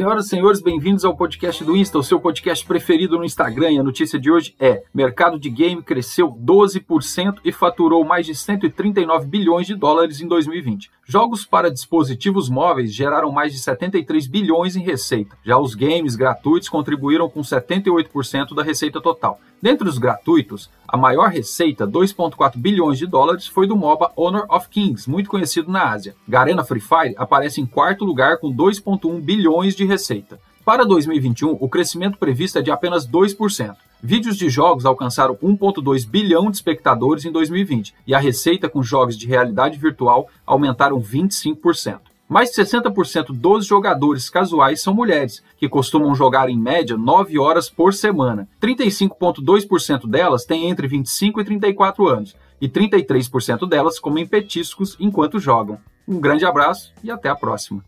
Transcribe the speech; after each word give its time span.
Senhoras 0.00 0.24
e 0.24 0.28
senhores, 0.30 0.62
bem-vindos 0.62 1.04
ao 1.04 1.14
podcast 1.14 1.62
do 1.62 1.76
Insta, 1.76 1.98
o 1.98 2.02
seu 2.02 2.18
podcast 2.18 2.64
preferido 2.64 3.18
no 3.18 3.24
Instagram. 3.24 3.72
E 3.72 3.78
a 3.78 3.82
notícia 3.82 4.18
de 4.18 4.30
hoje 4.30 4.54
é: 4.58 4.82
mercado 4.94 5.38
de 5.38 5.50
game 5.50 5.82
cresceu 5.82 6.32
12% 6.32 7.40
e 7.44 7.52
faturou 7.52 8.02
mais 8.02 8.24
de 8.24 8.34
139 8.34 9.26
bilhões 9.26 9.66
de 9.66 9.74
dólares 9.74 10.22
em 10.22 10.26
2020. 10.26 10.90
Jogos 11.04 11.44
para 11.44 11.70
dispositivos 11.70 12.48
móveis 12.48 12.94
geraram 12.94 13.30
mais 13.30 13.52
de 13.52 13.58
73 13.58 14.26
bilhões 14.26 14.74
em 14.74 14.80
receita. 14.80 15.36
Já 15.44 15.58
os 15.58 15.74
games 15.74 16.16
gratuitos 16.16 16.70
contribuíram 16.70 17.28
com 17.28 17.42
78% 17.42 18.54
da 18.54 18.62
receita 18.62 19.02
total. 19.02 19.38
Dentre 19.60 19.86
os 19.86 19.98
gratuitos, 19.98 20.70
a 20.92 20.96
maior 20.96 21.30
receita, 21.30 21.86
2,4 21.86 22.56
bilhões 22.56 22.98
de 22.98 23.06
dólares, 23.06 23.46
foi 23.46 23.64
do 23.64 23.76
MOBA 23.76 24.10
Honor 24.16 24.44
of 24.50 24.68
Kings, 24.68 25.08
muito 25.08 25.30
conhecido 25.30 25.70
na 25.70 25.88
Ásia. 25.88 26.16
Garena 26.26 26.64
Free 26.64 26.80
Fire 26.80 27.14
aparece 27.16 27.60
em 27.60 27.66
quarto 27.66 28.04
lugar 28.04 28.38
com 28.38 28.52
2,1 28.52 29.20
bilhões 29.20 29.76
de 29.76 29.84
receita. 29.84 30.40
Para 30.64 30.84
2021, 30.84 31.56
o 31.60 31.68
crescimento 31.68 32.18
previsto 32.18 32.58
é 32.58 32.62
de 32.62 32.72
apenas 32.72 33.08
2%. 33.08 33.76
Vídeos 34.02 34.36
de 34.36 34.48
jogos 34.48 34.84
alcançaram 34.84 35.36
1,2 35.36 36.08
bilhão 36.08 36.50
de 36.50 36.56
espectadores 36.56 37.24
em 37.24 37.30
2020 37.30 37.94
e 38.04 38.12
a 38.12 38.18
receita 38.18 38.68
com 38.68 38.82
jogos 38.82 39.16
de 39.16 39.28
realidade 39.28 39.78
virtual 39.78 40.28
aumentaram 40.44 41.00
25%. 41.00 42.09
Mais 42.30 42.52
de 42.52 42.62
60% 42.62 43.32
dos 43.32 43.66
jogadores 43.66 44.30
casuais 44.30 44.80
são 44.80 44.94
mulheres, 44.94 45.42
que 45.56 45.68
costumam 45.68 46.14
jogar 46.14 46.48
em 46.48 46.56
média 46.56 46.96
9 46.96 47.36
horas 47.40 47.68
por 47.68 47.92
semana. 47.92 48.48
35,2% 48.62 50.08
delas 50.08 50.44
têm 50.44 50.70
entre 50.70 50.86
25 50.86 51.40
e 51.40 51.44
34 51.44 52.06
anos, 52.06 52.36
e 52.60 52.68
33% 52.68 53.68
delas 53.68 53.98
comem 53.98 54.24
petiscos 54.24 54.96
enquanto 55.00 55.40
jogam. 55.40 55.80
Um 56.06 56.20
grande 56.20 56.46
abraço 56.46 56.92
e 57.02 57.10
até 57.10 57.28
a 57.28 57.34
próxima. 57.34 57.82